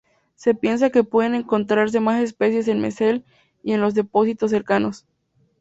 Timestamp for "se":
0.33-0.55